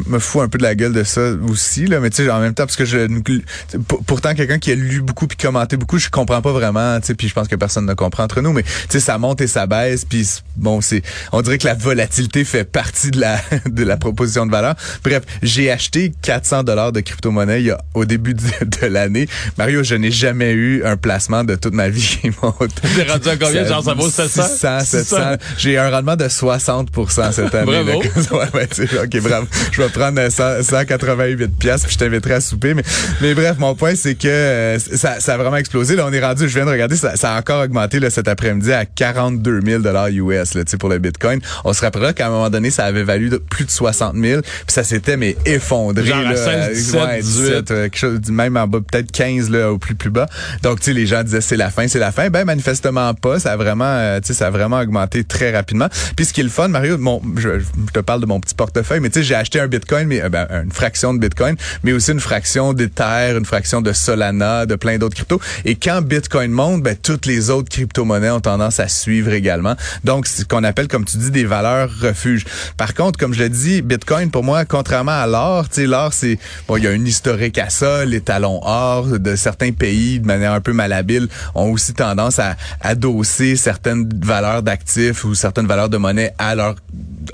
me 0.07 0.19
fous 0.21 0.41
un 0.41 0.49
peu 0.49 0.59
de 0.59 0.63
la 0.63 0.75
gueule 0.75 0.93
de 0.93 1.03
ça 1.03 1.23
aussi 1.49 1.87
là, 1.87 1.99
mais 2.01 2.11
tu 2.11 2.23
sais 2.25 2.31
en 2.31 2.41
même 2.41 2.55
temps 2.55 2.65
parce 2.65 2.77
que 2.77 2.85
je 2.85 3.07
pour- 3.89 4.05
pourtant 4.05 4.35
quelqu'un 4.35 4.59
qui 4.59 4.71
a 4.71 4.75
lu 4.75 5.01
beaucoup 5.01 5.27
puis 5.27 5.37
commenté 5.37 5.77
beaucoup, 5.77 5.99
je 5.99 6.09
comprends 6.09 6.41
pas 6.41 6.53
vraiment, 6.53 6.78
tu 7.01 7.09
sais, 7.09 7.15
puis 7.15 7.29
je 7.29 7.35
pense 7.35 7.49
que 7.49 7.57
personne 7.57 7.87
ne 7.87 7.95
comprend 7.95 8.25
entre 8.25 8.41
nous, 8.41 8.53
mais 8.53 8.63
tu 8.63 8.71
sais 8.89 9.01
ça 9.01 9.19
monte 9.19 9.41
et 9.41 9.47
ça 9.47 9.67
baisse 9.67 10.05
puis 10.05 10.29
bon 10.57 10.81
c'est 10.81 11.03
on 11.33 11.43
dirait 11.43 11.59
que 11.59 11.67
la 11.67 11.75
volatilité 11.75 12.45
fait 12.45 12.65
partie 12.65 13.11
de 13.11 13.21
la 13.21 13.39
de 13.67 13.85
la 13.85 13.97
proposition 13.97 14.47
de 14.47 14.51
valeur. 14.51 14.75
Bref, 15.05 15.23
j'ai 15.43 15.71
acheté 15.71 16.13
400 16.23 16.65
dollars 16.65 16.93
de 16.93 17.01
crypto-monnaie 17.01 17.71
au 17.95 18.05
début 18.05 18.35
de, 18.35 18.43
de 18.81 18.87
l'année. 18.87 19.29
Mario, 19.57 19.83
je 19.83 19.95
n'ai 19.95 20.11
jamais 20.11 20.53
eu 20.53 20.85
un 20.85 20.97
placement 20.97 21.45
de 21.45 21.55
toute 21.55 21.75
ma 21.75 21.89
vie 21.89 22.19
qui 22.21 22.31
monte. 22.43 22.81
T'es 22.97 23.05
rendu 23.05 23.29
à 23.29 23.37
combien? 23.37 23.65
Genre, 23.65 23.85
ça 23.85 23.95
vaut 23.95 24.09
700? 24.09 24.43
600, 24.43 24.81
700. 24.81 25.17
J'ai 25.57 25.79
un 25.79 25.91
rendement 25.91 26.17
de 26.17 26.29
60 26.29 26.91
cette 27.31 27.55
année. 27.55 27.83
Bravo. 27.83 28.03
là. 28.03 28.51
ouais, 28.55 28.69
sais, 28.73 28.89
OK, 29.03 29.23
bravo. 29.23 29.47
Je 29.73 29.83
vais 29.83 29.89
prendre 29.89 30.21
euh, 30.21 30.31
100 30.31 30.63
188 30.63 31.59
pièces 31.59 31.83
puis 31.83 31.93
je 31.93 31.99
t'inviterai 31.99 32.35
à 32.35 32.41
souper. 32.41 32.75
Mais, 32.75 32.83
mais 33.21 33.35
bref, 33.35 33.57
mon 33.59 33.75
point, 33.75 33.95
c'est 33.95 34.15
que 34.15 34.29
euh, 34.29 34.79
ça, 34.79 35.21
ça 35.21 35.35
a 35.35 35.37
vraiment 35.37 35.57
explosé. 35.57 35.97
Là, 35.97 36.07
on 36.07 36.13
est 36.13 36.25
rendu, 36.25 36.49
je 36.49 36.58
viens 36.59 36.67
de 36.67 36.71
regarder, 36.71 36.97
ça, 36.97 37.17
ça 37.17 37.35
a 37.35 37.39
encore 37.39 37.63
augmenté 37.63 38.01
là, 38.01 38.11
cet 38.11 38.29
après-midi 38.29 38.73
à 38.73 38.85
42 38.85 39.61
000 39.61 39.83
US 39.83 40.55
là, 40.55 40.65
tu 40.65 40.71
sais, 40.71 40.77
pour 40.77 40.89
le 40.89 40.99
Bitcoin. 40.99 41.41
On 41.65 41.73
se 41.73 41.81
rappellera 41.81 42.13
qu'à 42.13 42.27
un 42.27 42.31
moment 42.31 42.51
donné, 42.51 42.71
ça 42.71 42.85
avait 42.85 43.05
valu 43.05 43.29
de 43.29 43.37
plus 43.39 43.65
de 43.65 43.71
60 43.71 44.17
000 44.17 44.43
puis 44.43 44.51
ça 44.69 44.85
s'était 44.85 45.17
mais 45.17 45.37
effondré. 45.47 46.05
Genre 46.05 46.19
à 46.19 46.23
là, 46.33 46.37
16, 46.37 46.47
euh, 46.47 46.75
17, 46.75 47.01
ouais, 47.01 47.21
18. 47.21 47.71
euh, 47.71 47.83
quelque 47.85 47.99
chose, 47.99 48.21
même 48.31 48.57
en 48.57 48.67
bas, 48.67 48.81
peut-être 48.81 49.11
15 49.13 49.51
là, 49.51 49.73
au 49.73 49.79
plus 49.79 49.95
plus 49.95 50.11
bas. 50.11 50.27
Donc, 50.63 50.81
tu 50.81 50.87
sais, 50.87 50.93
les 50.93 51.07
gens 51.07 51.23
disaient 51.23 51.41
c'est 51.41 51.57
la 51.57 51.71
fin, 51.71 51.89
c'est 51.89 51.99
la 51.99 52.13
fin. 52.13 52.31
Ben, 52.31 52.45
manifestement 52.45 53.15
pas. 53.15 53.39
Ça 53.39 53.53
a 53.53 53.57
vraiment, 53.57 53.85
euh, 53.85 54.21
tu 54.21 54.29
sais, 54.29 54.35
ça 54.35 54.47
a 54.47 54.51
vraiment 54.51 54.81
augmenté 54.81 55.25
très 55.25 55.55
rapidement. 55.55 55.89
Puis 56.17 56.27
ce 56.27 56.33
qui 56.33 56.41
est 56.41 56.45
le 56.45 56.51
fun, 56.51 56.69
Mario, 56.69 56.99
mon, 56.99 57.21
je, 57.37 57.61
je 57.61 57.93
te 57.93 58.01
parle 58.01 58.21
de 58.21 58.27
mon 58.27 58.41
petit 58.41 58.55
portefeuille, 58.55 59.01
mais 59.01 59.11
tu 59.11 59.21
sais, 59.21 59.25
j'ai 59.25 59.35
acheté 59.35 59.61
un 59.61 59.69
Bitcoin, 59.69 60.07
mais 60.09 60.23
euh, 60.23 60.29
ben, 60.29 60.47
une 60.65 60.73
fraction 60.73 61.15
de 61.15 61.19
Bitcoin, 61.19 61.57
mais 61.83 61.93
aussi 61.93 62.13
une 62.13 62.21
fraction 62.21 62.73
d'Ether, 62.73 63.37
une 63.37 63.45
fraction 63.45 63.81
de 63.81 63.93
Solana, 63.93 64.67
de 64.67 64.75
plein 64.77 64.99
d'autres 64.99 65.15
cryptos. 65.15 65.41
Et 65.65 65.75
quand 65.75 66.03
Bitcoin 66.03 66.48
monte, 66.51 66.83
ben, 66.83 66.97
toutes 67.01 67.27
les 67.27 67.51
autres 67.51 67.69
crypto-monnaies 67.69 68.31
ont 68.31 68.41
tendance 68.41 68.81
à 68.81 68.89
suivre 68.89 69.33
également. 69.33 69.75
Donc, 70.05 70.27
c'est 70.27 70.43
ce 70.43 70.47
qu'on 70.47 70.65
appelle, 70.65 70.89
comme 70.89 71.05
tu 71.05 71.17
dis, 71.19 71.31
des 71.31 71.45
valeurs 71.45 71.91
refuges. 72.01 72.45
Par 72.77 72.95
contre, 72.95 73.19
comme 73.19 73.35
je 73.35 73.43
le 73.43 73.49
dis, 73.49 73.83
Bitcoin, 73.83 74.31
pour 74.31 74.45
moi, 74.45 74.65
contrairement 74.65 75.13
à 75.21 75.27
l'or, 75.27 75.69
tu 75.69 75.77
sais, 75.83 75.87
l'or, 75.87 76.13
c'est, 76.13 76.39
bon, 76.67 76.77
il 76.77 76.85
y 76.85 76.87
a 76.87 76.91
un 76.91 77.05
historique 77.05 77.59
à 77.59 77.71
ça, 77.71 78.05
les 78.05 78.21
talons 78.21 78.61
or 78.63 79.07
de 79.19 79.37
certains 79.37 79.73
pays, 79.73 80.21
de 80.21 80.27
manière 80.27 80.53
un 80.53 80.61
peu 80.61 80.73
malhabile, 80.73 81.29
ont 81.55 81.71
aussi 81.73 81.95
tendance 81.95 82.39
à 82.39 82.57
adosser 82.81 83.57
certaines 83.57 84.09
valeurs 84.25 84.63
d'actifs 84.63 85.25
ou 85.25 85.35
certaines 85.35 85.67
valeurs 85.67 85.89
de 85.89 85.97
monnaie 85.97 86.33
à 86.39 86.55
leur 86.55 86.77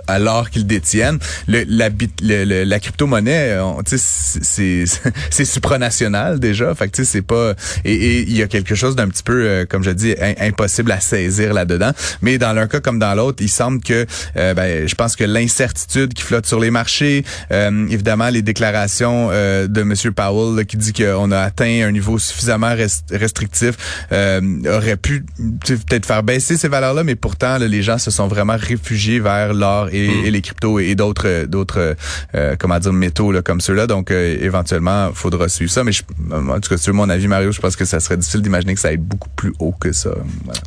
à 0.09 0.19
l'or 0.19 0.51
qu'ils 0.51 0.67
détiennent. 0.67 1.19
La, 1.47 1.63
le- 1.65 2.65
la 2.65 2.81
crypto-monnaie, 2.81 3.57
c'est 3.87 5.45
supranational 5.45 6.41
déjà. 6.41 6.75
Fait 6.75 6.89
que 6.89 7.05
c'est 7.05 7.23
pas 7.23 7.55
et 7.85 8.23
il 8.23 8.37
y 8.37 8.43
a 8.43 8.47
quelque 8.49 8.75
chose 8.75 8.97
d'un 8.97 9.04
petit 9.09 9.23
peu, 9.23 9.45
euh, 9.45 9.65
comme 9.69 9.83
je 9.85 9.91
dis, 9.91 10.15
im- 10.21 10.35
impossible 10.49 10.93
à 10.93 11.01
saisir 11.01 11.53
là-dedans. 11.55 11.93
Mais 12.23 12.39
dans 12.39 12.53
l'un 12.53 12.67
cas 12.67 12.81
comme 12.81 12.99
dans 12.99 13.15
l'autre, 13.15 13.39
il 13.43 13.49
semble 13.49 13.83
que, 13.83 14.07
euh, 14.37 14.55
ben, 14.55 14.87
je 14.89 14.95
pense 14.95 15.17
que 15.17 15.25
l'incertitude 15.25 16.15
qui 16.15 16.23
flotte 16.23 16.47
sur 16.47 16.61
les 16.61 16.71
marchés, 16.71 17.25
euh, 17.53 17.87
évidemment 17.89 18.29
les 18.31 18.43
déclarations 18.43 19.29
euh, 19.33 19.67
de 19.67 19.83
Monsieur 19.83 20.13
Powell 20.13 20.57
là, 20.57 20.65
qui 20.65 20.77
dit 20.77 20.93
qu'on 20.93 21.31
a 21.33 21.39
atteint 21.41 21.87
un 21.87 21.93
niveau 21.93 22.19
suffisamment 22.19 22.75
rest- 22.75 23.11
restrictif, 23.13 23.75
euh, 24.13 24.41
aurait 24.67 24.97
pu 24.97 25.25
peut-être 25.67 26.07
faire 26.07 26.23
baisser 26.23 26.57
ces 26.57 26.69
valeurs-là, 26.69 27.05
mais 27.05 27.15
pourtant 27.15 27.59
là, 27.59 27.67
les 27.69 27.83
gens 27.83 27.99
se 27.99 28.11
sont 28.11 28.29
vraiment 28.29 28.57
réfugiés 28.59 29.21
vers 29.21 29.55
l'or 29.55 29.89
et, 29.93 30.07
et 30.27 30.31
les 30.31 30.41
cryptos 30.43 30.79
et, 30.81 30.89
et 30.91 30.95
d'autres 30.95 31.45
d'autres 31.47 31.97
euh, 32.35 32.57
comment 32.59 32.79
dire 32.79 32.93
métaux 32.93 33.33
là, 33.33 33.43
comme 33.43 33.61
ceux-là. 33.61 33.87
Donc 33.87 34.11
euh, 34.11 34.37
éventuellement, 34.41 35.11
faudra 35.15 35.49
suivre 35.49 35.71
ça. 35.71 35.85
Mais 35.85 35.93
je, 35.93 36.03
en 36.33 36.61
tout 36.61 36.71
cas, 36.71 36.77
sur 36.77 36.95
mon 36.95 37.09
avis, 37.09 37.29
Mario, 37.29 37.53
je 37.53 37.61
pense 37.61 37.77
que 37.77 37.85
ça 37.85 38.01
serait 38.01 38.17
difficile 38.17 38.43
d'imaginer 38.43 38.75
que 38.75 38.81
ça 38.81 38.93
aille 38.95 39.01
beaucoup 39.01 39.29
plus 39.37 39.53
haut 39.59 39.73
que 39.79 39.93
ça. 39.93 40.11
Voilà. 40.45 40.61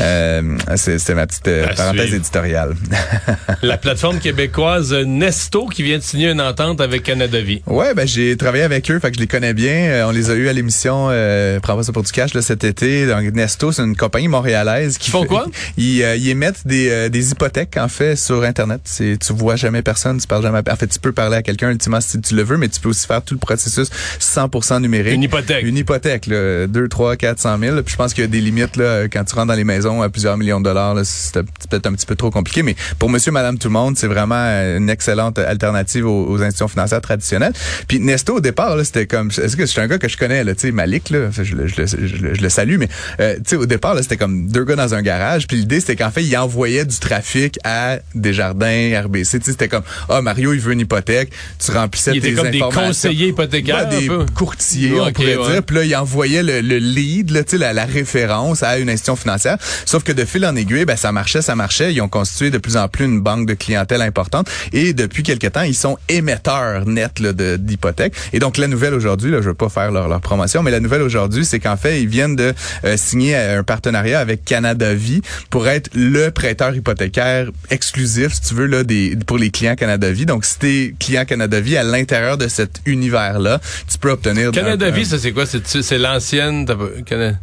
Euh, 0.00 0.58
c'est- 0.76 0.98
C'était 0.98 1.14
ma 1.14 1.26
petite 1.26 1.48
euh, 1.48 1.66
parenthèse 1.74 2.02
suivre. 2.02 2.16
éditoriale. 2.16 2.74
La 3.62 3.76
plateforme 3.76 4.18
québécoise 4.18 4.92
Nesto 4.92 5.66
qui 5.66 5.82
vient 5.82 5.98
de 5.98 6.02
signer 6.02 6.30
une 6.30 6.40
entente 6.40 6.80
avec 6.80 7.02
Canada 7.02 7.40
Vie. 7.40 7.62
Ouais, 7.66 7.94
ben 7.94 8.06
j'ai 8.06 8.36
travaillé 8.36 8.64
avec 8.64 8.90
eux, 8.90 8.98
fait 8.98 9.10
que 9.10 9.16
je 9.16 9.20
les 9.20 9.26
connais 9.26 9.54
bien. 9.54 9.72
Euh, 9.74 10.06
on 10.06 10.10
les 10.10 10.30
a 10.30 10.34
eu 10.34 10.48
à 10.48 10.52
l'émission 10.52 11.08
euh, 11.10 11.60
Prends 11.60 11.76
pas 11.76 11.82
ça 11.82 11.92
pour 11.92 12.02
du 12.02 12.12
cash 12.12 12.34
là, 12.34 12.42
cet 12.42 12.64
été. 12.64 13.06
Donc, 13.06 13.22
Nesto, 13.34 13.72
c'est 13.72 13.82
une 13.82 13.96
compagnie 13.96 14.28
montréalaise 14.28 14.98
qui 14.98 15.10
Ils 15.10 15.12
font 15.12 15.22
fait- 15.22 15.28
quoi? 15.28 15.46
Ils, 15.76 16.00
ils 16.18 16.28
émettent 16.30 16.66
des, 16.66 17.08
des 17.10 17.30
hypothèques 17.32 17.76
en 17.76 17.88
fait 17.88 18.16
sur 18.16 18.42
internet 18.42 18.80
tu 18.94 19.32
vois 19.32 19.56
jamais 19.56 19.82
personne, 19.82 20.18
tu 20.20 20.26
parles 20.26 20.42
jamais. 20.42 20.60
En 20.70 20.76
fait, 20.76 20.86
tu 20.86 20.98
peux 20.98 21.12
parler 21.12 21.36
à 21.36 21.42
quelqu'un 21.42 21.70
ultimement 21.70 22.00
si 22.00 22.20
tu 22.20 22.34
le 22.34 22.42
veux, 22.42 22.56
mais 22.56 22.68
tu 22.68 22.80
peux 22.80 22.88
aussi 22.90 23.06
faire 23.06 23.22
tout 23.22 23.34
le 23.34 23.40
processus 23.40 23.88
100% 24.20 24.80
numérique. 24.80 25.14
Une 25.14 25.22
hypothèque. 25.22 25.64
Une 25.64 25.76
hypothèque, 25.76 26.26
là, 26.26 26.66
2, 26.66 26.88
3, 26.88 27.16
4, 27.16 27.38
100 27.56 27.58
000. 27.60 27.82
Puis 27.82 27.92
je 27.92 27.96
pense 27.96 28.14
qu'il 28.14 28.22
y 28.22 28.24
a 28.24 28.28
des 28.28 28.40
limites 28.40 28.76
là, 28.76 29.04
quand 29.08 29.24
tu 29.24 29.34
rentres 29.34 29.48
dans 29.48 29.54
les 29.54 29.64
maisons 29.64 30.02
à 30.02 30.08
plusieurs 30.08 30.36
millions 30.36 30.60
de 30.60 30.64
dollars. 30.64 30.96
C'est 31.04 31.42
peut-être 31.68 31.86
un 31.86 31.92
petit 31.92 32.06
peu 32.06 32.14
trop 32.14 32.30
compliqué, 32.30 32.62
mais 32.62 32.74
pour 32.98 33.10
Monsieur, 33.10 33.32
Madame, 33.32 33.58
tout 33.58 33.68
le 33.68 33.72
monde, 33.72 33.96
c'est 33.96 34.06
vraiment 34.06 34.34
une 34.76 34.90
excellente 34.90 35.38
alternative 35.38 36.06
aux, 36.06 36.26
aux 36.28 36.36
institutions 36.42 36.68
financières 36.68 37.00
traditionnelles. 37.00 37.52
Puis 37.88 38.00
Nesto 38.00 38.36
au 38.36 38.40
départ, 38.40 38.76
c'était 38.84 39.06
comme, 39.06 39.30
est-ce 39.30 39.56
que 39.56 39.66
c'est 39.66 39.80
un 39.80 39.86
gars 39.86 39.98
que 39.98 40.08
je 40.08 40.16
connais, 40.16 40.42
là, 40.44 40.54
tu 40.54 40.62
sais, 40.62 40.72
Malik, 40.72 41.10
là, 41.10 41.30
je, 41.30 41.54
le- 41.54 41.66
je, 41.66 41.76
le- 41.80 41.86
je 41.86 41.96
le- 42.22 42.34
je 42.34 42.42
le 42.42 42.48
salue, 42.48 42.76
mais 42.78 42.88
euh, 43.20 43.36
au 43.56 43.66
départ, 43.66 43.94
là, 43.94 44.02
c'était 44.02 44.16
comme 44.16 44.48
deux 44.48 44.64
gars 44.64 44.76
dans 44.76 44.94
un 44.94 45.02
garage. 45.02 45.46
Puis 45.46 45.58
l'idée, 45.58 45.80
c'était 45.80 45.96
qu'en 45.96 46.10
fait, 46.10 46.22
il 46.24 46.36
envoyait 46.36 46.84
du 46.84 46.98
trafic 46.98 47.58
à 47.64 47.98
Desjardins, 48.14 49.02
RBC. 49.04 49.38
C'était 49.42 49.68
comme, 49.68 49.82
ah 50.08 50.20
Mario, 50.22 50.52
il 50.52 50.60
veut 50.60 50.72
une 50.72 50.80
hypothèque. 50.80 51.30
Tu 51.64 51.70
remplissais 51.70 52.12
Il 52.12 52.18
était 52.18 52.28
tes 52.30 52.34
comme 52.34 52.50
des 52.50 52.58
conseillers 52.60 53.28
hypothécaires, 53.28 53.88
Ben, 53.88 53.98
des 54.00 54.32
courtiers, 54.34 55.00
on 55.00 55.12
pourrait 55.12 55.36
ouais. 55.36 55.52
dire. 55.52 55.62
Puis 55.62 55.76
là, 55.76 55.84
il 55.84 55.96
envoyait 55.96 56.42
le, 56.42 56.60
le 56.60 56.78
lead, 56.78 57.30
là, 57.30 57.43
tu 57.44 57.58
la, 57.58 57.72
la 57.72 57.84
référence 57.84 58.62
à 58.62 58.78
une 58.78 58.88
institution 58.88 59.16
financière. 59.16 59.58
Sauf 59.84 60.02
que 60.02 60.12
de 60.12 60.24
fil 60.24 60.44
en 60.46 60.56
aiguille, 60.56 60.84
ben, 60.84 60.96
ça 60.96 61.12
marchait, 61.12 61.42
ça 61.42 61.54
marchait. 61.54 61.92
Ils 61.92 62.00
ont 62.00 62.08
constitué 62.08 62.50
de 62.50 62.58
plus 62.58 62.76
en 62.76 62.88
plus 62.88 63.04
une 63.04 63.20
banque 63.20 63.46
de 63.46 63.54
clientèle 63.54 64.02
importante. 64.02 64.48
Et 64.72 64.92
depuis 64.92 65.22
quelque 65.22 65.46
temps, 65.46 65.62
ils 65.62 65.74
sont 65.74 65.98
émetteurs 66.08 66.86
nets 66.86 67.22
d'hypothèques. 67.22 68.14
Et 68.32 68.38
donc, 68.38 68.56
la 68.56 68.66
nouvelle 68.68 68.94
aujourd'hui, 68.94 69.30
là, 69.30 69.38
je 69.40 69.48
veux 69.48 69.54
pas 69.54 69.68
faire 69.68 69.90
leur, 69.92 70.08
leur 70.08 70.20
promotion, 70.20 70.62
mais 70.62 70.70
la 70.70 70.80
nouvelle 70.80 71.02
aujourd'hui, 71.02 71.44
c'est 71.44 71.60
qu'en 71.60 71.76
fait, 71.76 72.00
ils 72.00 72.08
viennent 72.08 72.36
de 72.36 72.54
euh, 72.84 72.96
signer 72.96 73.36
un 73.36 73.62
partenariat 73.62 74.20
avec 74.20 74.44
Canada 74.44 74.94
Vie 74.94 75.22
pour 75.50 75.68
être 75.68 75.90
le 75.94 76.30
prêteur 76.30 76.74
hypothécaire 76.74 77.50
exclusif, 77.70 78.34
si 78.34 78.40
tu 78.48 78.54
veux, 78.54 78.66
là, 78.66 78.84
des, 78.84 79.16
pour 79.26 79.38
les 79.38 79.50
clients 79.50 79.76
Canada 79.76 80.10
Vie. 80.10 80.26
Donc, 80.26 80.44
si 80.44 80.58
t'es 80.58 80.94
client 80.98 81.24
Canada 81.24 81.60
Vie 81.60 81.76
à 81.76 81.82
l'intérieur 81.82 82.38
de 82.38 82.48
cet 82.48 82.80
univers-là, 82.86 83.60
tu 83.90 83.98
peux 83.98 84.10
obtenir... 84.10 84.50
Canada 84.50 84.90
Vie, 84.90 85.04
ça 85.04 85.18
c'est 85.18 85.32
quoi? 85.32 85.46
C'est 85.46 85.82
c'est 85.82 85.98
l'ancienne. 85.98 86.66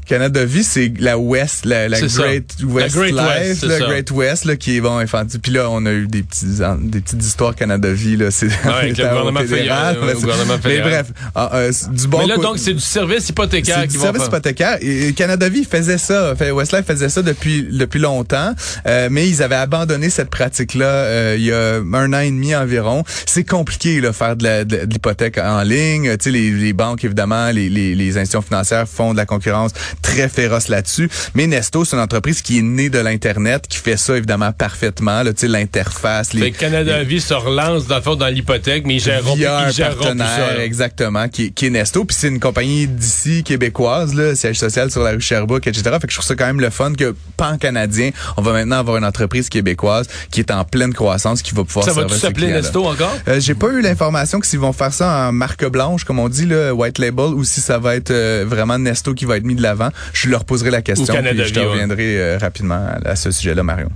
Canada 0.06 0.44
Vie, 0.46 0.64
c'est 0.64 0.92
la 1.00 1.18
West, 1.18 1.66
la, 1.66 1.88
la 1.90 1.98
ça. 1.98 2.24
Great 2.24 2.56
La 2.60 2.68
West 2.68 2.96
Great 2.96 3.12
Life, 3.12 3.22
West, 3.40 3.60
c'est 3.62 3.66
le 3.68 3.80
ça. 3.80 3.86
Great 3.86 4.12
West, 4.12 4.46
là, 4.46 4.56
qui 4.56 4.78
est 4.78 4.82
bon, 4.82 4.98
infantile. 4.98 5.40
Puis 5.40 5.52
là, 5.52 5.70
on 5.70 5.86
a 5.86 5.92
eu 5.92 6.08
des 6.08 6.24
petits, 6.24 6.60
des 6.82 7.02
petites 7.02 7.24
histoires 7.24 7.56
Canada 7.56 7.92
Vie, 7.92 8.18
là. 8.18 8.32
C'est 8.32 8.48
avec 8.66 8.98
le 8.98 9.04
gouvernement 9.08 9.40
fédéral, 9.42 9.98
mais 10.02 10.14
le 10.14 10.20
gouvernement 10.20 10.58
fédéral. 10.58 10.90
Mais 10.90 10.92
bref, 10.92 11.12
ah, 11.36 11.50
euh, 11.54 11.72
du 11.92 12.08
bon 12.08 12.20
Mais 12.20 12.28
là, 12.28 12.38
donc, 12.38 12.58
c'est 12.58 12.74
du 12.74 12.80
service 12.80 13.30
hypothécaire 13.30 13.82
qui 13.84 13.94
du 13.96 14.00
service 14.00 14.26
hypothécaire. 14.26 14.78
Et 14.82 15.14
Canada 15.14 15.48
Vie 15.50 15.66
faisait 15.66 15.98
ça. 15.98 16.36
Fait, 16.36 16.52
Westlife 16.52 16.86
faisait 16.86 17.10
ça 17.10 17.22
depuis 17.22 17.68
depuis 17.72 18.00
longtemps, 18.00 18.54
euh, 18.88 19.08
mais 19.12 19.28
ils 19.28 19.44
avaient 19.44 19.56
abandonné 19.56 20.10
cette 20.10 20.30
pratique-là 20.30 20.86
euh, 20.86 21.36
il 21.38 21.44
y 21.46 21.52
a 21.52 21.78
un 21.78 22.14
an 22.14 22.20
et 22.20 22.30
demi 22.32 22.56
environ. 22.56 23.04
C'est 23.26 23.44
compliqué 23.44 24.02
là, 24.02 24.14
faire 24.14 24.36
la- 24.42 24.66
de 24.66 24.78
l'hypothèque 24.90 25.38
en 25.38 25.62
ligne. 25.64 26.12
Tu 26.18 26.24
sais, 26.26 26.32
les, 26.32 26.52
les 26.52 26.74
banques 26.74 27.04
évidemment, 27.04 27.50
les, 27.52 27.70
les, 27.70 27.96
les 27.96 28.18
institutions 28.18 28.42
financières 28.42 28.88
font 28.88 29.12
de 29.14 29.18
la 29.18 29.26
concurrence 29.26 29.72
très 30.02 30.30
féroce 30.30 30.68
là-dessus. 30.68 31.10
Mais 31.36 31.48
Nesto, 31.48 31.86
c'est 31.86 31.96
une 31.96 32.02
entreprise 32.02 32.42
qui 32.42 32.60
est 32.60 32.64
née 32.64 32.90
de 32.90 33.00
l'internet, 33.00 33.66
qui 33.68 33.78
fait 33.78 33.98
ça 33.98 34.18
évidemment 34.18 34.52
parfaitement. 34.52 35.24
Là, 35.24 35.32
l'interface, 35.44 36.34
les 36.34 36.42
Fait 36.42 36.52
que 36.52 36.60
Canada 36.60 37.04
Vie 37.04 37.22
se 37.22 37.34
relance 37.34 37.88
dans 37.88 37.98
le 37.98 38.02
fond 38.02 38.16
dans 38.16 38.28
l'hypothèque, 38.28 38.86
mais 38.86 38.96
ils 38.96 39.00
géreront, 39.00 39.36
via 39.36 39.58
plus- 39.58 39.66
un 39.66 39.70
ils 39.70 39.74
géreront 39.76 39.96
partenaire, 40.04 40.28
ça. 40.28 40.54
là. 40.56 40.64
exactement, 40.66 41.28
qui, 41.28 41.46
est- 41.46 41.50
qui 41.52 41.68
est 41.68 41.70
Nesto. 41.70 42.06
Puis 42.06 42.16
c'est 42.20 42.28
une 42.28 42.40
compagnie 42.40 42.88
d'ici 42.88 43.44
québécoise, 43.44 44.14
là, 44.14 44.36
siège 44.36 44.58
social 44.60 44.90
sur 44.92 45.02
la 45.04 45.12
rue 45.12 45.22
Sherbrooke, 45.22 45.68
etc. 45.68 45.84
Fait 46.02 46.08
que 46.08 46.14
je 46.14 46.18
trouve 46.18 46.26
ça 46.28 46.36
quand 46.36 46.46
même 46.48 46.62
le 46.62 46.70
fun 46.70 46.94
que 46.94 47.16
pan-canadien, 47.38 48.12
on 48.38 48.42
va 48.42 48.54
maintenant 48.54 48.78
avoir 48.78 48.98
une 48.98 49.06
entreprise 49.06 49.50
québécoise 49.50 50.08
qui 50.32 50.40
est 50.40 50.52
en 50.52 50.64
pleine 50.64 50.94
croissance, 50.94 51.42
qui 51.42 51.54
va 51.54 51.64
pouvoir 51.64 51.86
Ça 51.86 51.94
va 51.94 52.04
tout 52.06 52.16
s'appeler. 52.16 52.48
Nesto 52.52 52.86
encore? 52.86 53.16
Euh, 53.28 53.40
J'ai 53.40 53.56
pas 53.56 53.68
eu 53.70 53.82
l'information 53.82 54.40
que 54.40 54.48
s'ils 54.48 54.60
vont 54.60 54.74
faire 54.74 54.94
ça 54.94 55.28
en 55.28 55.32
marque 55.32 55.66
blanche, 55.66 56.04
comme 56.04 56.20
on 56.20 56.30
dit, 56.30 56.46
là, 56.46 56.74
white 56.74 56.98
label, 57.00 57.26
ou 57.34 57.44
si 57.44 57.62
ça 57.62 57.78
va 57.78 57.96
être 57.96 58.12
euh, 58.12 58.46
vraiment 58.48 58.78
Nesto 58.78 59.14
qui 59.14 59.26
va 59.26 59.38
être 59.38 59.44
mis 59.44 59.56
de 59.62 59.68
l'avant. 59.68 59.90
Je 60.14 60.30
leur 60.30 60.46
poserai 60.46 60.72
la 60.72 60.82
question, 60.82 61.14
puis 61.14 61.44
je 61.46 61.54
te 61.54 61.60
ouais. 61.60 61.66
reviendrai 61.66 62.18
euh, 62.18 62.38
rapidement 62.40 62.88
à, 63.06 63.16
ce 63.16 63.32
sujet-là, 63.32 63.64
Mario. 63.64 63.88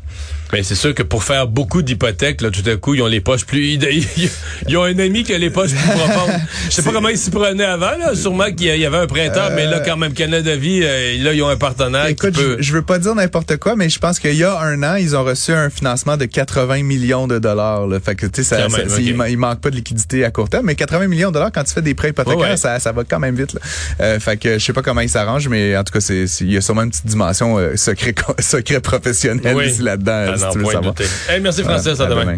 Mais 0.54 0.62
c'est 0.62 0.76
sûr 0.76 0.94
que 0.94 1.04
pour 1.04 1.24
faire 1.24 1.48
beaucoup 1.48 1.82
d'hypothèques, 1.82 2.42
là, 2.42 2.52
tout 2.52 2.62
à 2.70 2.76
coup, 2.76 2.94
ils 2.94 3.02
ont 3.02 3.08
les 3.08 3.20
poches 3.20 3.46
plus. 3.46 3.80
Ils, 4.68 4.78
ont 4.78 4.84
un 4.84 4.98
ami 5.00 5.24
qui 5.24 5.34
a 5.34 5.38
les 5.38 5.50
poches 5.50 5.72
plus 5.72 5.90
profondes. 5.90 6.32
Je 6.66 6.70
sais 6.70 6.84
pas 6.84 6.92
comment 6.92 7.10
ils 7.10 7.18
s'y 7.18 7.32
prenaient 7.32 7.66
avant, 7.66 7.98
là. 7.98 8.16
Sûrement 8.16 8.52
qu'il 8.52 8.68
y 8.78 8.86
avait 8.86 8.98
un 8.98 9.08
prêteur, 9.08 9.52
mais 9.56 9.66
là, 9.66 9.80
quand 9.80 9.98
même, 9.98 10.14
Canada 10.14 10.56
Vie, 10.56 10.82
euh, 10.84 11.24
là, 11.24 11.34
ils 11.34 11.42
ont 11.42 11.50
un 11.50 11.58
partenaire 11.58 12.06
Écoute, 12.06 12.32
qui 12.32 12.42
peut. 12.42 12.58
je, 12.60 12.64
je 12.64 12.74
veux 12.74 12.84
pas 12.84 13.00
dire 13.00 13.16
n'importe 13.16 13.58
quoi, 13.58 13.76
mais 13.76 13.90
je 13.90 14.00
pense 14.00 14.20
qu'il 14.20 14.36
y 14.36 14.44
a 14.44 14.60
un 14.60 14.82
an, 14.84 14.96
ils 14.96 15.16
ont 15.16 15.24
reçu 15.24 15.52
un 15.52 15.70
financement 15.70 16.16
de 16.16 16.26
80 16.26 16.84
millions 16.84 17.28
de 17.28 17.40
dollars. 17.40 17.88
Là. 17.88 18.00
Fait 18.00 18.16
que 18.16 18.28
tu 18.28 18.44
sais, 18.44 18.58
il, 19.00 19.16
ma- 19.16 19.30
il 19.30 19.38
manque 19.38 19.62
pas 19.62 19.72
de 19.72 19.76
liquidité 19.76 20.24
à 20.26 20.32
court 20.32 20.50
terme, 20.50 20.68
mais 20.68 20.76
80 20.76 21.08
millions 21.08 21.30
de 21.30 21.34
dollars 21.34 21.52
quand 21.52 21.64
tu 21.64 21.74
fais 21.74 21.82
des 21.82 21.96
prêts 21.96 22.10
hypothécaires, 22.10 22.52
ouais. 22.52 22.58
Ça, 22.58 22.80
ça 22.80 22.92
va 22.92 23.04
quand 23.04 23.20
même 23.20 23.36
vite. 23.36 23.54
Là. 23.54 23.60
Euh, 24.02 24.20
fait 24.20 24.38
que 24.38 24.60
je 24.60 24.64
sais 24.64 24.74
pas 24.74 24.82
comment 24.82 25.02
ils 25.02 25.10
s'arrangent, 25.10 25.48
mais 25.56 25.78
en 25.78 25.84
tout 25.84 25.94
cas, 25.94 26.02
c'est 26.02 26.26
il 26.42 26.52
y 26.52 26.58
a 26.58 26.62
sûrement 26.62 26.84
une 26.84 26.90
petite 26.92 27.08
dimension 27.08 27.58
euh, 27.58 27.76
secret 27.76 28.14
secret 28.40 28.80
professionnel 28.82 29.56
Oui. 29.56 29.76
là-dedans, 29.80 30.26
Ah 30.34 30.38
si 30.38 30.44
non, 30.44 30.52
tu 30.52 30.58
veux 30.60 30.66
savoir. 30.66 30.96
Hey, 31.30 31.40
merci, 31.42 31.64
Francis. 31.64 32.00
À 32.00 32.06
à 32.06 32.08
demain. 32.08 32.22
demain. 32.22 32.38